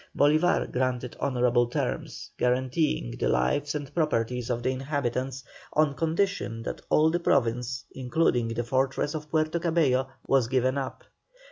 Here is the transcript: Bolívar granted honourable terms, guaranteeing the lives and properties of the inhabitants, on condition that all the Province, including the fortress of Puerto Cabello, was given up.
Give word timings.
Bolívar 0.17 0.71
granted 0.71 1.15
honourable 1.19 1.67
terms, 1.67 2.31
guaranteeing 2.39 3.15
the 3.19 3.27
lives 3.27 3.75
and 3.75 3.93
properties 3.93 4.49
of 4.49 4.63
the 4.63 4.71
inhabitants, 4.71 5.43
on 5.73 5.93
condition 5.93 6.63
that 6.63 6.81
all 6.89 7.11
the 7.11 7.19
Province, 7.19 7.85
including 7.91 8.47
the 8.47 8.63
fortress 8.63 9.13
of 9.13 9.29
Puerto 9.29 9.59
Cabello, 9.59 10.07
was 10.25 10.47
given 10.47 10.75
up. 10.75 11.03